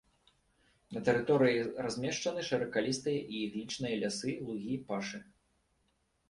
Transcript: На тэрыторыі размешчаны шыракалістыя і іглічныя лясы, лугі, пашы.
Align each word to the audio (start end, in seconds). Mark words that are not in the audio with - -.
На 0.95 0.99
тэрыторыі 1.09 1.59
размешчаны 1.87 2.41
шыракалістыя 2.47 3.19
і 3.33 3.43
іглічныя 3.49 4.01
лясы, 4.05 4.31
лугі, 4.49 4.75
пашы. 4.91 5.23